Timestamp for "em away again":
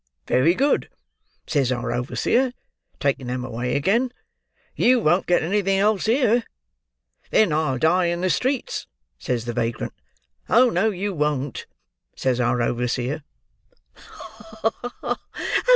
3.29-4.11